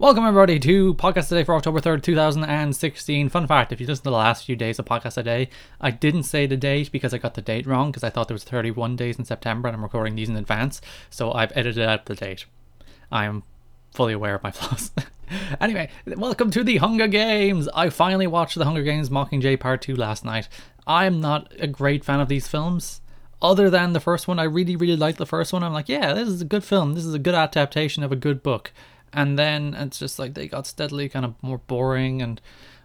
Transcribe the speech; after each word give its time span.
Welcome 0.00 0.24
everybody 0.24 0.58
to 0.60 0.94
Podcast 0.94 1.30
A 1.30 1.34
Day 1.34 1.44
for 1.44 1.54
October 1.54 1.78
3rd, 1.78 2.02
2016. 2.02 3.28
Fun 3.28 3.46
fact, 3.46 3.70
if 3.70 3.82
you 3.82 3.86
listen 3.86 4.04
to 4.04 4.08
the 4.08 4.16
last 4.16 4.46
few 4.46 4.56
days 4.56 4.78
of 4.78 4.86
Podcast 4.86 5.18
A 5.18 5.22
Day, 5.22 5.50
I 5.78 5.90
didn't 5.90 6.22
say 6.22 6.46
the 6.46 6.56
date 6.56 6.90
because 6.90 7.12
I 7.12 7.18
got 7.18 7.34
the 7.34 7.42
date 7.42 7.66
wrong 7.66 7.90
because 7.90 8.02
I 8.02 8.08
thought 8.08 8.26
there 8.26 8.34
was 8.34 8.42
31 8.42 8.96
days 8.96 9.18
in 9.18 9.26
September 9.26 9.68
and 9.68 9.76
I'm 9.76 9.82
recording 9.82 10.14
these 10.14 10.30
in 10.30 10.36
advance, 10.36 10.80
so 11.10 11.32
I've 11.32 11.54
edited 11.54 11.84
out 11.84 12.06
the 12.06 12.14
date. 12.14 12.46
I 13.12 13.26
am 13.26 13.42
fully 13.90 14.14
aware 14.14 14.34
of 14.34 14.42
my 14.42 14.50
flaws. 14.52 14.90
anyway, 15.60 15.90
welcome 16.06 16.50
to 16.52 16.64
the 16.64 16.78
Hunger 16.78 17.06
Games. 17.06 17.68
I 17.74 17.90
finally 17.90 18.26
watched 18.26 18.56
the 18.56 18.64
Hunger 18.64 18.82
Games 18.82 19.10
Mockingjay 19.10 19.60
Part 19.60 19.82
2 19.82 19.94
last 19.94 20.24
night. 20.24 20.48
I'm 20.86 21.20
not 21.20 21.52
a 21.58 21.66
great 21.66 22.06
fan 22.06 22.20
of 22.20 22.28
these 22.28 22.48
films. 22.48 23.02
Other 23.42 23.68
than 23.68 23.92
the 23.92 24.00
first 24.00 24.28
one, 24.28 24.38
I 24.38 24.44
really, 24.44 24.76
really 24.76 24.96
liked 24.96 25.18
the 25.18 25.26
first 25.26 25.52
one. 25.52 25.62
I'm 25.62 25.72
like, 25.74 25.88
yeah, 25.90 26.14
this 26.14 26.28
is 26.28 26.40
a 26.42 26.46
good 26.46 26.64
film. 26.64 26.94
This 26.94 27.06
is 27.06 27.14
a 27.14 27.18
good 27.18 27.34
adaptation 27.34 28.02
of 28.02 28.12
a 28.12 28.16
good 28.16 28.42
book 28.42 28.72
and 29.12 29.38
then 29.38 29.74
it's 29.74 29.98
just 29.98 30.18
like 30.18 30.34
they 30.34 30.48
got 30.48 30.66
steadily 30.66 31.08
kind 31.08 31.24
of 31.24 31.34
more 31.42 31.58
boring 31.58 32.22
and 32.22 32.40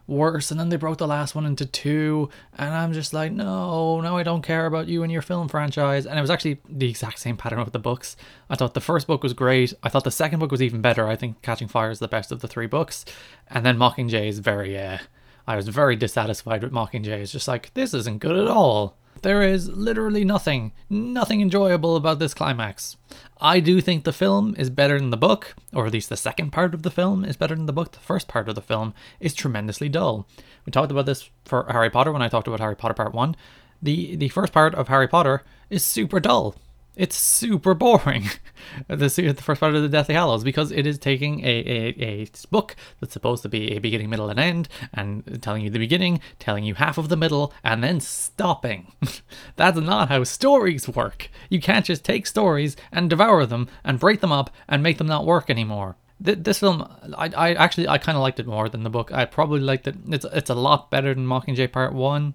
worse 0.07 0.51
and 0.51 0.59
then 0.59 0.69
they 0.69 0.75
broke 0.75 0.99
the 0.99 1.07
last 1.07 1.33
one 1.33 1.47
into 1.47 1.65
two 1.65 2.29
and 2.59 2.75
i'm 2.75 2.93
just 2.93 3.11
like 3.11 3.31
no 3.31 3.99
no 4.01 4.15
i 4.17 4.21
don't 4.21 4.43
care 4.43 4.67
about 4.67 4.87
you 4.87 5.01
and 5.01 5.11
your 5.11 5.21
film 5.21 5.47
franchise. 5.47 6.05
And 6.05 6.17
it 6.17 6.21
was 6.21 6.29
actually 6.29 6.59
the 6.69 6.89
exact 6.89 7.19
same 7.19 7.37
pattern 7.37 7.59
with 7.59 7.73
the 7.73 7.79
books. 7.79 8.15
I 8.49 8.55
thought 8.55 8.73
the 8.75 8.81
first 8.81 9.07
book 9.07 9.23
was 9.23 9.33
great. 9.33 9.73
I 9.81 9.89
thought 9.89 10.03
the 10.03 10.11
second 10.11 10.39
book 10.39 10.51
was 10.51 10.61
even 10.61 10.81
better. 10.81 11.07
I 11.07 11.15
think 11.15 11.41
catching 11.41 11.67
fire 11.67 11.89
is 11.89 11.99
the 11.99 12.07
best 12.07 12.31
of 12.31 12.41
the 12.41 12.47
three 12.47 12.67
books. 12.67 13.03
And 13.47 13.65
then 13.65 13.77
mockingjay 13.77 14.27
is 14.27 14.39
very 14.39 14.77
uh 14.77 14.99
i 15.47 15.55
was 15.55 15.67
very 15.67 15.95
dissatisfied 15.95 16.63
with 16.63 16.71
mockingjay 16.71 17.19
it's 17.19 17.31
just 17.31 17.47
like 17.47 17.73
this 17.73 17.93
isn't 17.93 18.19
good 18.19 18.37
at 18.37 18.47
all 18.47 18.97
there 19.21 19.41
is 19.41 19.69
literally 19.69 20.23
nothing, 20.23 20.71
nothing 20.89 21.41
enjoyable 21.41 21.95
about 21.95 22.19
this 22.19 22.33
climax. 22.33 22.97
I 23.39 23.59
do 23.59 23.81
think 23.81 24.03
the 24.03 24.13
film 24.13 24.55
is 24.57 24.69
better 24.69 24.99
than 24.99 25.09
the 25.09 25.17
book, 25.17 25.55
or 25.73 25.87
at 25.87 25.93
least 25.93 26.09
the 26.09 26.17
second 26.17 26.51
part 26.51 26.73
of 26.73 26.83
the 26.83 26.91
film 26.91 27.25
is 27.25 27.37
better 27.37 27.55
than 27.55 27.65
the 27.65 27.73
book. 27.73 27.91
The 27.91 27.99
first 27.99 28.27
part 28.27 28.49
of 28.49 28.55
the 28.55 28.61
film 28.61 28.93
is 29.19 29.33
tremendously 29.33 29.89
dull. 29.89 30.27
We 30.65 30.71
talked 30.71 30.91
about 30.91 31.05
this 31.05 31.29
for 31.45 31.65
Harry 31.71 31.89
Potter 31.89 32.11
when 32.11 32.21
I 32.21 32.29
talked 32.29 32.47
about 32.47 32.59
Harry 32.59 32.75
Potter 32.75 32.93
Part 32.93 33.13
1. 33.13 33.35
The 33.81 34.15
the 34.15 34.29
first 34.29 34.53
part 34.53 34.75
of 34.75 34.87
Harry 34.87 35.07
Potter 35.07 35.43
is 35.69 35.83
super 35.83 36.19
dull. 36.19 36.55
It's 36.95 37.15
super 37.15 37.73
boring. 37.73 38.29
the, 38.87 38.95
the 38.95 39.41
first 39.41 39.59
part 39.59 39.75
of 39.75 39.81
the 39.81 39.89
Deathly 39.89 40.15
Hallows 40.15 40.43
because 40.43 40.71
it 40.71 40.87
is 40.87 40.97
taking 40.97 41.41
a, 41.41 41.47
a, 41.47 42.03
a 42.03 42.27
book 42.49 42.75
that's 42.99 43.13
supposed 43.13 43.43
to 43.43 43.49
be 43.49 43.75
a 43.75 43.79
beginning, 43.79 44.09
middle, 44.09 44.29
and 44.29 44.39
end, 44.39 44.69
and 44.93 45.41
telling 45.41 45.63
you 45.63 45.69
the 45.69 45.79
beginning, 45.79 46.21
telling 46.39 46.63
you 46.63 46.75
half 46.75 46.97
of 46.97 47.09
the 47.09 47.17
middle, 47.17 47.53
and 47.63 47.83
then 47.83 47.99
stopping. 47.99 48.93
that's 49.55 49.77
not 49.77 50.09
how 50.09 50.23
stories 50.23 50.87
work. 50.87 51.29
You 51.49 51.59
can't 51.59 51.85
just 51.85 52.05
take 52.05 52.25
stories 52.25 52.75
and 52.91 53.09
devour 53.09 53.45
them 53.45 53.67
and 53.83 53.99
break 53.99 54.21
them 54.21 54.31
up 54.31 54.49
and 54.67 54.81
make 54.81 54.97
them 54.97 55.07
not 55.07 55.25
work 55.25 55.49
anymore 55.49 55.97
this 56.17 56.59
film 56.59 56.81
I, 57.17 57.29
I 57.35 57.53
actually 57.55 57.89
I 57.89 57.97
kind 57.97 58.15
of 58.15 58.21
liked 58.21 58.39
it 58.39 58.47
more 58.47 58.69
than 58.69 58.83
the 58.83 58.89
book 58.89 59.11
I 59.11 59.25
probably 59.25 59.59
liked 59.59 59.85
it 59.87 59.95
it's 60.07 60.25
it's 60.31 60.49
a 60.49 60.55
lot 60.55 60.89
better 60.89 61.13
than 61.13 61.27
Mockingjay 61.27 61.71
Part 61.71 61.93
1 61.93 62.33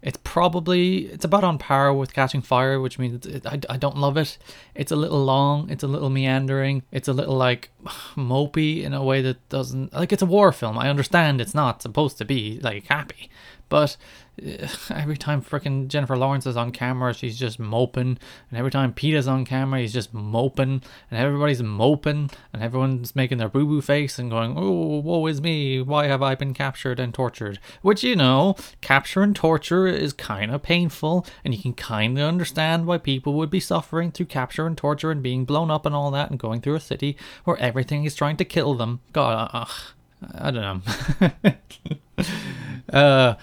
it's 0.00 0.18
probably 0.22 1.06
it's 1.06 1.24
about 1.24 1.42
on 1.42 1.58
par 1.58 1.92
with 1.92 2.12
Catching 2.12 2.40
Fire, 2.40 2.80
which 2.80 2.98
means 2.98 3.26
it, 3.26 3.44
I, 3.44 3.58
I 3.68 3.76
don't 3.76 3.96
love 3.96 4.16
it. 4.16 4.38
It's 4.74 4.92
a 4.92 4.96
little 4.96 5.24
long. 5.24 5.68
It's 5.70 5.82
a 5.82 5.88
little 5.88 6.10
meandering. 6.10 6.82
It's 6.92 7.08
a 7.08 7.12
little 7.12 7.36
like 7.36 7.70
mopey 8.16 8.84
in 8.84 8.94
a 8.94 9.02
way 9.02 9.22
that 9.22 9.48
doesn't 9.48 9.92
like 9.92 10.12
it's 10.12 10.22
a 10.22 10.26
war 10.26 10.52
film. 10.52 10.78
I 10.78 10.88
understand 10.88 11.40
it's 11.40 11.54
not 11.54 11.82
supposed 11.82 12.16
to 12.18 12.24
be 12.24 12.60
like 12.62 12.86
happy, 12.86 13.28
but 13.68 13.96
every 14.90 15.16
time 15.16 15.42
freaking 15.42 15.88
Jennifer 15.88 16.16
Lawrence 16.16 16.46
is 16.46 16.56
on 16.56 16.72
camera, 16.72 17.14
she's 17.14 17.38
just 17.38 17.58
moping, 17.58 18.18
and 18.50 18.58
every 18.58 18.70
time 18.70 18.92
Peeta's 18.92 19.28
on 19.28 19.44
camera, 19.44 19.80
he's 19.80 19.92
just 19.92 20.12
moping, 20.14 20.82
and 21.10 21.20
everybody's 21.20 21.62
moping, 21.62 22.30
and 22.52 22.62
everyone's 22.62 23.16
making 23.16 23.38
their 23.38 23.48
boo 23.48 23.66
boo 23.66 23.80
face 23.80 24.18
and 24.18 24.30
going, 24.30 24.54
"Oh, 24.56 24.98
woe 24.98 25.26
is 25.26 25.40
me! 25.40 25.80
Why 25.80 26.06
have 26.06 26.22
I 26.22 26.34
been 26.34 26.54
captured 26.54 27.00
and 27.00 27.12
tortured?" 27.12 27.58
Which 27.82 28.02
you 28.04 28.16
know, 28.16 28.56
capture 28.80 29.22
and 29.22 29.34
torture 29.34 29.86
is 29.86 30.12
kind 30.12 30.50
of 30.50 30.62
painful, 30.62 31.26
and 31.44 31.54
you 31.54 31.60
can 31.60 31.74
kind 31.74 32.18
of 32.18 32.28
understand 32.28 32.86
why 32.86 32.98
people 32.98 33.34
would 33.34 33.50
be 33.50 33.60
suffering 33.60 34.12
through 34.12 34.26
capture 34.26 34.66
and 34.66 34.76
torture 34.76 35.10
and 35.10 35.22
being 35.22 35.44
blown 35.44 35.70
up 35.70 35.86
and 35.86 35.94
all 35.94 36.10
that, 36.10 36.30
and 36.30 36.38
going 36.38 36.60
through 36.60 36.76
a 36.76 36.80
city 36.80 37.16
where 37.44 37.58
everything 37.58 38.04
is 38.04 38.14
trying 38.14 38.36
to 38.36 38.44
kill 38.44 38.74
them. 38.74 39.00
God, 39.12 39.68
I 40.34 40.50
don't 40.50 40.82
know. 40.84 41.32
uh 42.92 43.34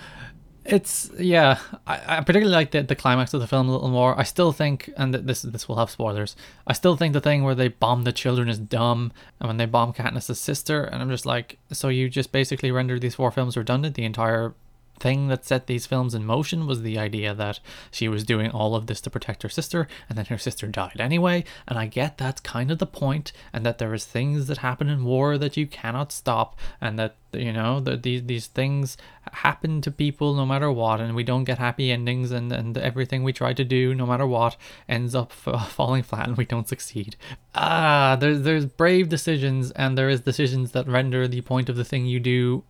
it's 0.66 1.12
yeah. 1.20 1.60
I, 1.86 2.18
I 2.18 2.22
particularly 2.22 2.56
like 2.56 2.72
the, 2.72 2.82
the 2.82 2.96
climax 2.96 3.34
of 3.34 3.42
the 3.42 3.48
film 3.48 3.70
a 3.70 3.72
little 3.72 3.90
more. 3.90 4.20
I 4.20 4.24
still 4.24 4.52
think, 4.52 4.92
and 4.98 5.14
this 5.14 5.44
this 5.44 5.68
will 5.68 5.78
have 5.78 5.90
spoilers. 5.90 6.36
I 6.66 6.74
still 6.74 6.96
think 6.98 7.14
the 7.14 7.22
thing 7.22 7.44
where 7.44 7.56
they 7.56 7.68
bomb 7.68 8.04
the 8.04 8.12
children 8.12 8.50
is 8.50 8.58
dumb, 8.58 9.12
and 9.40 9.48
when 9.48 9.58
they 9.58 9.66
bomb 9.66 9.94
Katniss's 9.94 10.40
sister, 10.40 10.84
and 10.84 11.02
I'm 11.02 11.10
just 11.10 11.26
like, 11.26 11.60
so 11.72 11.90
you 11.90 12.10
just 12.10 12.32
basically 12.32 12.72
rendered 12.72 13.02
these 13.02 13.16
four 13.16 13.32
films 13.32 13.56
redundant. 13.56 13.96
The 13.96 14.06
entire 14.06 14.54
thing 15.00 15.28
that 15.28 15.46
set 15.46 15.68
these 15.68 15.86
films 15.86 16.14
in 16.14 16.26
motion 16.26 16.68
was 16.68 16.82
the 16.82 16.98
idea 16.98 17.34
that 17.34 17.60
she 17.92 18.08
was 18.08 18.24
doing 18.24 18.50
all 18.52 18.76
of 18.76 18.88
this 18.88 19.02
to 19.02 19.10
protect 19.10 19.44
her 19.44 19.50
sister 19.50 19.88
and 20.10 20.18
then 20.18 20.26
her 20.26 20.38
sister 20.38 20.68
died 20.68 20.98
anyway 21.00 21.44
and 21.68 21.78
i 21.78 21.86
get 21.86 22.18
that's 22.18 22.42
kind 22.42 22.72
of 22.72 22.80
the 22.80 22.86
point 22.86 23.32
and 23.52 23.66
that 23.66 23.78
there 23.78 23.94
is 23.94 24.06
things 24.06 24.48
that 24.48 24.60
happen 24.60 24.90
in 24.90 25.04
war 25.04 25.38
that 25.38 25.58
you 25.58 25.68
cannot 25.68 26.12
stop 26.12 26.58
and 26.80 26.98
that 26.98 27.16
you 27.40 27.52
know 27.52 27.80
that 27.80 28.04
these 28.04 28.24
these 28.24 28.48
things 28.48 28.98
happen 29.32 29.82
to 29.82 29.92
people 29.92 30.34
no 30.34 30.46
matter 30.46 30.72
what 30.72 31.00
and 31.00 31.16
we 31.16 31.24
don't 31.24 31.44
get 31.44 31.58
happy 31.58 31.92
endings 31.92 32.32
and 32.32 32.52
and 32.52 32.78
everything 32.78 33.24
we 33.24 33.34
try 33.34 33.54
to 33.54 33.64
do 33.64 33.94
no 33.94 34.06
matter 34.06 34.26
what 34.26 34.56
ends 34.88 35.16
up 35.16 35.32
falling 35.70 36.04
flat 36.04 36.28
and 36.28 36.38
we 36.38 36.46
don't 36.46 36.68
succeed. 36.68 37.16
Ah 37.54 38.16
there's 38.20 38.42
there's 38.42 38.66
brave 38.66 39.10
decisions 39.10 39.72
and 39.72 39.98
there 39.98 40.10
is 40.10 40.22
decisions 40.22 40.72
that 40.72 40.88
render 40.88 41.28
the 41.28 41.42
point 41.42 41.70
of 41.70 41.76
the 41.76 41.86
thing 41.86 42.06
you 42.06 42.20
do 42.20 42.64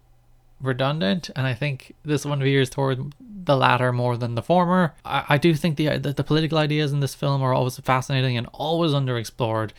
redundant, 0.61 1.29
and 1.35 1.45
I 1.45 1.53
think 1.53 1.95
this 2.03 2.25
one 2.25 2.39
veers 2.39 2.69
toward 2.69 3.13
the 3.19 3.55
latter 3.55 3.91
more 3.91 4.17
than 4.17 4.35
the 4.35 4.41
former. 4.41 4.95
I, 5.03 5.25
I 5.29 5.37
do 5.37 5.53
think 5.53 5.77
the, 5.77 5.97
the 5.97 6.13
the 6.13 6.23
political 6.23 6.57
ideas 6.57 6.93
in 6.93 6.99
this 6.99 7.15
film 7.15 7.41
are 7.41 7.53
always 7.53 7.77
fascinating 7.79 8.37
and 8.37 8.47
always 8.53 8.91
underexplored 8.91 9.71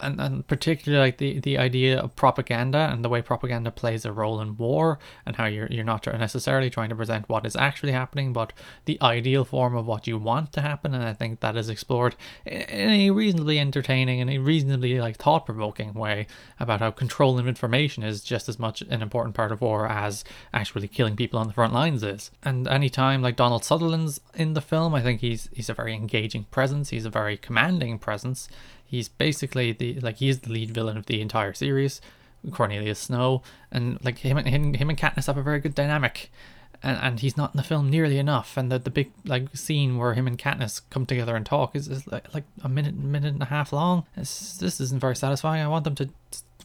and, 0.00 0.20
and 0.20 0.46
particularly 0.46 1.04
like 1.04 1.18
the, 1.18 1.40
the 1.40 1.58
idea 1.58 1.98
of 1.98 2.14
propaganda 2.16 2.90
and 2.92 3.04
the 3.04 3.08
way 3.08 3.22
propaganda 3.22 3.70
plays 3.70 4.04
a 4.04 4.12
role 4.12 4.40
in 4.40 4.56
war 4.56 4.98
and 5.24 5.36
how 5.36 5.46
you're 5.46 5.68
you're 5.70 5.84
not 5.84 6.06
necessarily 6.06 6.70
trying 6.70 6.88
to 6.88 6.96
present 6.96 7.28
what 7.28 7.46
is 7.46 7.56
actually 7.56 7.92
happening 7.92 8.32
but 8.32 8.52
the 8.84 8.98
ideal 9.00 9.44
form 9.44 9.76
of 9.76 9.86
what 9.86 10.06
you 10.06 10.18
want 10.18 10.52
to 10.52 10.60
happen. 10.60 10.94
And 10.94 11.04
I 11.04 11.12
think 11.12 11.40
that 11.40 11.56
is 11.56 11.68
explored 11.68 12.16
in 12.44 12.90
a 12.90 13.10
reasonably 13.10 13.58
entertaining 13.58 14.20
and 14.20 14.30
a 14.30 14.38
reasonably 14.38 15.00
like 15.00 15.16
thought-provoking 15.16 15.94
way 15.94 16.26
about 16.58 16.80
how 16.80 16.90
control 16.90 17.38
of 17.38 17.46
information 17.46 18.02
is 18.02 18.22
just 18.22 18.48
as 18.48 18.58
much 18.58 18.82
an 18.82 19.02
important 19.02 19.34
part 19.34 19.52
of 19.52 19.60
war 19.60 19.86
as 19.86 20.24
actually 20.52 20.88
killing 20.88 21.16
people 21.16 21.38
on 21.38 21.46
the 21.46 21.52
front 21.52 21.72
lines 21.72 22.02
is. 22.02 22.30
And 22.42 22.66
anytime 22.68 23.22
like 23.22 23.36
Donald 23.36 23.64
Sutherland's 23.64 24.20
in 24.34 24.54
the 24.54 24.60
film 24.60 24.94
I 24.94 25.02
think 25.02 25.20
he's 25.20 25.48
he's 25.52 25.70
a 25.70 25.74
very 25.74 25.94
engaging 25.94 26.44
presence. 26.44 26.90
He's 26.90 27.06
a 27.06 27.10
very 27.10 27.36
commanding 27.36 27.98
presence. 27.98 28.48
He's 28.94 29.08
basically 29.08 29.72
the 29.72 29.83
like 29.94 30.16
he's 30.16 30.40
the 30.40 30.50
lead 30.50 30.70
villain 30.70 30.96
of 30.96 31.06
the 31.06 31.20
entire 31.20 31.52
series, 31.52 32.00
Cornelius 32.50 32.98
Snow, 32.98 33.42
and 33.70 34.02
like 34.04 34.18
him 34.18 34.36
and 34.38 34.48
him, 34.48 34.74
him 34.74 34.90
and 34.90 34.98
Katniss 34.98 35.26
have 35.26 35.36
a 35.36 35.42
very 35.42 35.60
good 35.60 35.74
dynamic. 35.74 36.30
And, 36.82 36.98
and 37.00 37.20
he's 37.20 37.36
not 37.36 37.54
in 37.54 37.56
the 37.56 37.62
film 37.62 37.88
nearly 37.88 38.18
enough. 38.18 38.58
And 38.58 38.70
the, 38.70 38.78
the 38.78 38.90
big 38.90 39.10
like 39.24 39.56
scene 39.56 39.96
where 39.96 40.14
him 40.14 40.26
and 40.26 40.38
Katniss 40.38 40.82
come 40.90 41.06
together 41.06 41.34
and 41.34 41.46
talk 41.46 41.74
is, 41.74 41.88
is 41.88 42.06
like, 42.06 42.32
like 42.34 42.44
a 42.62 42.68
minute 42.68 42.96
minute 42.96 43.32
and 43.32 43.42
a 43.42 43.46
half 43.46 43.72
long. 43.72 44.04
It's, 44.16 44.58
this 44.58 44.80
isn't 44.80 45.00
very 45.00 45.16
satisfying. 45.16 45.62
I 45.62 45.68
want 45.68 45.84
them 45.84 45.94
to 45.96 46.10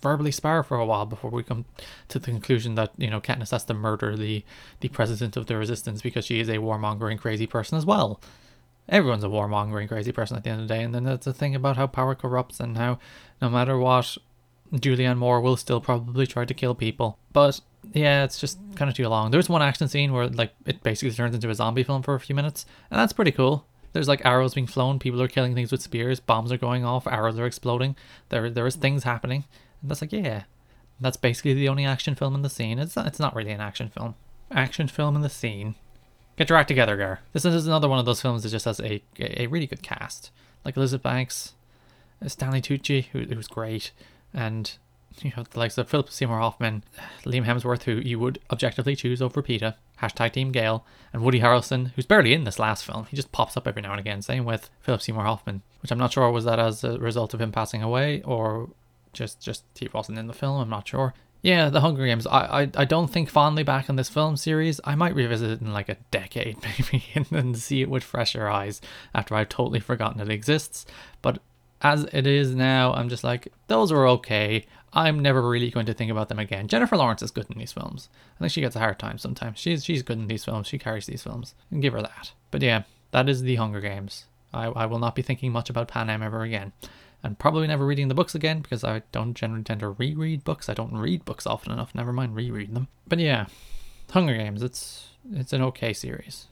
verbally 0.01 0.31
spar 0.31 0.63
for 0.63 0.77
a 0.77 0.85
while 0.85 1.05
before 1.05 1.29
we 1.29 1.43
come 1.43 1.65
to 2.07 2.19
the 2.19 2.25
conclusion 2.25 2.75
that 2.75 2.91
you 2.97 3.09
know 3.09 3.19
Katniss 3.19 3.51
has 3.51 3.65
to 3.65 3.73
murder 3.73 4.15
the 4.15 4.43
the 4.79 4.87
president 4.89 5.35
of 5.37 5.47
the 5.47 5.57
resistance 5.57 6.01
because 6.01 6.25
she 6.25 6.39
is 6.39 6.49
a 6.49 6.57
warmongering 6.57 7.19
crazy 7.19 7.45
person 7.45 7.77
as 7.77 7.85
well 7.85 8.19
everyone's 8.89 9.23
a 9.23 9.27
warmongering 9.27 9.87
crazy 9.87 10.11
person 10.11 10.35
at 10.37 10.43
the 10.43 10.49
end 10.49 10.61
of 10.61 10.67
the 10.67 10.73
day. 10.73 10.83
And 10.83 10.93
then 10.93 11.03
there's 11.03 11.19
the 11.19 11.33
thing 11.33 11.55
about 11.55 11.77
how 11.77 11.87
power 11.87 12.15
corrupts 12.15 12.59
and 12.59 12.77
how 12.77 12.99
no 13.41 13.49
matter 13.49 13.77
what, 13.77 14.17
Julianne 14.73 15.17
Moore 15.17 15.41
will 15.41 15.57
still 15.57 15.81
probably 15.81 16.27
try 16.27 16.45
to 16.45 16.53
kill 16.53 16.75
people. 16.75 17.17
But 17.33 17.61
yeah, 17.93 18.23
it's 18.23 18.39
just 18.39 18.59
kind 18.75 18.89
of 18.89 18.95
too 18.95 19.07
long. 19.07 19.31
There's 19.31 19.49
one 19.49 19.61
action 19.61 19.87
scene 19.87 20.13
where 20.13 20.27
like 20.27 20.53
it 20.65 20.83
basically 20.83 21.15
turns 21.15 21.35
into 21.35 21.49
a 21.49 21.55
zombie 21.55 21.83
film 21.83 22.03
for 22.03 22.15
a 22.15 22.19
few 22.19 22.35
minutes, 22.35 22.65
and 22.91 22.99
that's 22.99 23.13
pretty 23.13 23.31
cool. 23.31 23.65
There's 23.93 24.07
like 24.07 24.23
arrows 24.25 24.53
being 24.53 24.67
flown, 24.67 24.99
people 24.99 25.21
are 25.21 25.27
killing 25.27 25.55
things 25.55 25.71
with 25.71 25.81
spears, 25.81 26.19
bombs 26.19 26.51
are 26.51 26.57
going 26.57 26.85
off, 26.85 27.07
arrows 27.07 27.39
are 27.39 27.47
exploding. 27.47 27.95
There 28.29 28.49
there 28.49 28.67
is 28.67 28.75
things 28.75 29.03
happening. 29.03 29.45
And 29.81 29.89
that's 29.89 30.01
like 30.01 30.11
yeah. 30.11 30.43
That's 31.01 31.17
basically 31.17 31.53
the 31.53 31.69
only 31.69 31.85
action 31.85 32.13
film 32.13 32.35
in 32.35 32.41
the 32.41 32.49
scene. 32.49 32.77
It's 32.77 32.97
not, 32.97 33.07
it's 33.07 33.19
not 33.19 33.33
really 33.33 33.51
an 33.51 33.61
action 33.61 33.89
film. 33.89 34.15
Action 34.51 34.89
film 34.89 35.15
in 35.15 35.21
the 35.21 35.29
scene 35.29 35.75
Get 36.39 36.47
your 36.47 36.57
act 36.57 36.69
together, 36.69 36.95
Gar. 36.95 37.19
This 37.33 37.43
is 37.43 37.67
another 37.67 37.89
one 37.89 37.99
of 37.99 38.05
those 38.05 38.21
films 38.21 38.43
that 38.43 38.49
just 38.49 38.63
has 38.63 38.79
a 38.79 39.03
a 39.19 39.47
really 39.47 39.67
good 39.67 39.83
cast, 39.83 40.31
like 40.63 40.77
Elizabeth 40.77 41.03
Banks, 41.03 41.51
uh, 42.23 42.29
Stanley 42.29 42.61
Tucci, 42.61 43.07
who, 43.07 43.23
who's 43.25 43.49
great, 43.49 43.91
and 44.33 44.77
you 45.21 45.33
know 45.35 45.43
the 45.43 45.59
likes 45.59 45.77
of 45.77 45.89
Philip 45.89 46.09
Seymour 46.09 46.39
Hoffman, 46.39 46.85
Liam 47.25 47.43
Hemsworth, 47.43 47.83
who 47.83 47.95
you 47.95 48.19
would 48.19 48.39
objectively 48.49 48.95
choose 48.95 49.21
over 49.21 49.43
Peeta, 49.43 49.75
hashtag 50.01 50.31
Team 50.31 50.53
Gale, 50.53 50.85
and 51.11 51.23
Woody 51.23 51.41
Harrelson, 51.41 51.91
who's 51.97 52.05
barely 52.05 52.33
in 52.33 52.45
this 52.45 52.57
last 52.57 52.85
film. 52.85 53.05
He 53.09 53.17
just 53.17 53.33
pops 53.33 53.57
up 53.57 53.67
every 53.67 53.81
now 53.81 53.91
and 53.91 53.99
again. 53.99 54.21
Same 54.21 54.45
with 54.45 54.69
Philip 54.79 55.01
Seymour 55.01 55.25
Hoffman, 55.25 55.61
which 55.81 55.91
I'm 55.91 55.99
not 55.99 56.13
sure 56.13 56.31
was 56.31 56.45
that 56.45 56.57
as 56.57 56.85
a 56.85 56.97
result 56.99 57.33
of 57.33 57.41
him 57.41 57.51
passing 57.51 57.83
away 57.83 58.21
or 58.21 58.69
just 59.11 59.41
just 59.41 59.65
he 59.77 59.89
wasn't 59.93 60.17
in 60.17 60.27
the 60.27 60.33
film. 60.33 60.61
I'm 60.61 60.69
not 60.69 60.87
sure. 60.87 61.13
Yeah, 61.41 61.69
The 61.69 61.81
Hunger 61.81 62.05
Games. 62.05 62.27
I, 62.27 62.63
I, 62.63 62.71
I 62.75 62.85
don't 62.85 63.09
think 63.09 63.29
fondly 63.29 63.63
back 63.63 63.89
on 63.89 63.95
this 63.95 64.09
film 64.09 64.35
series. 64.35 64.81
I 64.83 64.95
might 64.95 65.15
revisit 65.15 65.49
it 65.49 65.61
in 65.61 65.71
like 65.71 65.87
a 65.89 65.97
decade, 66.11 66.57
maybe, 66.63 67.05
and 67.15 67.25
then 67.27 67.55
see 67.55 67.81
it 67.81 67.89
with 67.89 68.03
fresher 68.03 68.49
eyes 68.49 68.81
after 69.13 69.35
I've 69.35 69.49
totally 69.49 69.79
forgotten 69.79 70.19
it 70.19 70.29
exists. 70.29 70.85
But 71.21 71.39
as 71.81 72.05
it 72.11 72.27
is 72.27 72.53
now, 72.53 72.93
I'm 72.93 73.07
just 73.07 73.23
like, 73.23 73.47
those 73.67 73.91
were 73.91 74.07
okay. 74.07 74.65
I'm 74.91 75.19
never 75.19 75.47
really 75.47 75.69
going 75.69 75.85
to 75.85 75.93
think 75.93 76.11
about 76.11 76.29
them 76.29 76.39
again. 76.39 76.67
Jennifer 76.67 76.97
Lawrence 76.97 77.21
is 77.21 77.31
good 77.31 77.45
in 77.49 77.57
these 77.57 77.71
films. 77.71 78.09
I 78.35 78.39
think 78.39 78.51
she 78.51 78.61
gets 78.61 78.75
a 78.75 78.79
hard 78.79 78.99
time 78.99 79.17
sometimes. 79.17 79.59
She's 79.59 79.85
she's 79.85 80.01
good 80.01 80.17
in 80.17 80.27
these 80.27 80.43
films. 80.43 80.67
She 80.67 80.79
carries 80.79 81.05
these 81.05 81.23
films. 81.23 81.53
And 81.71 81.81
give 81.81 81.93
her 81.93 82.01
that. 82.01 82.33
But 82.51 82.63
yeah, 82.63 82.83
that 83.11 83.29
is 83.29 83.43
The 83.43 83.55
Hunger 83.55 83.81
Games. 83.81 84.25
I, 84.51 84.65
I 84.65 84.87
will 84.87 84.99
not 84.99 85.15
be 85.15 85.21
thinking 85.21 85.51
much 85.51 85.69
about 85.69 85.87
Panem 85.87 86.23
ever 86.23 86.41
again 86.41 86.73
and 87.23 87.37
probably 87.37 87.67
never 87.67 87.85
reading 87.85 88.07
the 88.07 88.15
books 88.15 88.35
again 88.35 88.61
because 88.61 88.83
I 88.83 89.01
don't 89.11 89.33
generally 89.33 89.63
tend 89.63 89.81
to 89.81 89.89
reread 89.89 90.43
books. 90.43 90.69
I 90.69 90.73
don't 90.73 90.95
read 90.95 91.25
books 91.25 91.45
often 91.45 91.71
enough. 91.71 91.93
Never 91.93 92.13
mind 92.13 92.35
rereading 92.35 92.73
them. 92.73 92.87
But 93.07 93.19
yeah, 93.19 93.47
Hunger 94.11 94.35
Games. 94.35 94.63
It's 94.63 95.09
it's 95.33 95.53
an 95.53 95.61
okay 95.63 95.93
series. 95.93 96.47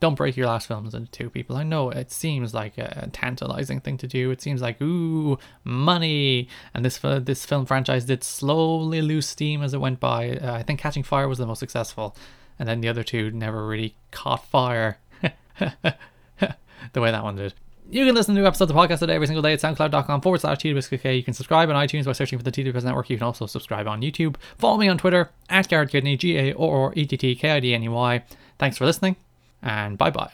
Don't 0.00 0.16
break 0.16 0.36
your 0.36 0.48
last 0.48 0.66
films 0.66 0.94
into 0.94 1.10
two 1.12 1.30
people. 1.30 1.56
I 1.56 1.62
know 1.62 1.90
it 1.90 2.10
seems 2.10 2.52
like 2.52 2.76
a 2.76 3.08
tantalizing 3.12 3.80
thing 3.80 3.98
to 3.98 4.08
do. 4.08 4.32
It 4.32 4.42
seems 4.42 4.60
like 4.60 4.82
ooh 4.82 5.38
money, 5.62 6.48
and 6.74 6.84
this 6.84 6.98
this 6.98 7.46
film 7.46 7.66
franchise 7.66 8.04
did 8.04 8.24
slowly 8.24 9.00
lose 9.00 9.28
steam 9.28 9.62
as 9.62 9.74
it 9.74 9.80
went 9.80 10.00
by. 10.00 10.30
Uh, 10.30 10.54
I 10.54 10.64
think 10.64 10.80
Catching 10.80 11.04
Fire 11.04 11.28
was 11.28 11.38
the 11.38 11.46
most 11.46 11.60
successful, 11.60 12.16
and 12.58 12.68
then 12.68 12.80
the 12.80 12.88
other 12.88 13.04
two 13.04 13.30
never 13.30 13.64
really 13.66 13.94
caught 14.10 14.44
fire 14.44 14.98
the 15.60 17.00
way 17.00 17.12
that 17.12 17.22
one 17.22 17.36
did. 17.36 17.54
You 17.92 18.06
can 18.06 18.14
listen 18.14 18.34
to 18.34 18.40
new 18.40 18.46
episodes 18.46 18.70
of 18.70 18.74
the 18.74 18.80
Podcast 18.80 19.02
A 19.02 19.06
Day 19.06 19.14
every 19.14 19.26
single 19.26 19.42
day 19.42 19.52
at 19.52 19.60
soundcloud.com 19.60 20.22
forward 20.22 20.40
slash 20.40 20.56
TWSKK. 20.56 21.14
You 21.14 21.22
can 21.22 21.34
subscribe 21.34 21.68
on 21.68 21.76
iTunes 21.76 22.06
by 22.06 22.12
searching 22.12 22.38
for 22.38 22.42
the 22.42 22.50
TWS 22.50 22.84
Network. 22.84 23.10
You 23.10 23.18
can 23.18 23.26
also 23.26 23.44
subscribe 23.44 23.86
on 23.86 24.00
YouTube. 24.00 24.36
Follow 24.56 24.78
me 24.78 24.88
on 24.88 24.96
Twitter 24.96 25.28
at 25.50 25.68
Garrett 25.68 25.90
Kidney, 25.90 26.16
G 26.16 26.38
A 26.38 26.54
O 26.54 26.70
R 26.70 26.94
E 26.96 27.04
T 27.04 27.18
T 27.18 27.34
K 27.34 27.50
I 27.50 27.60
D 27.60 27.74
N 27.74 27.82
E 27.82 27.88
Y. 27.90 28.24
Thanks 28.58 28.78
for 28.78 28.86
listening, 28.86 29.16
and 29.60 29.98
bye 29.98 30.10
bye. 30.10 30.32